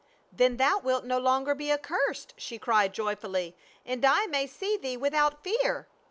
[0.31, 3.55] "Then thou wilt no longer be accursed," she cried joyfully,
[3.85, 5.87] "and I may see thee without fear."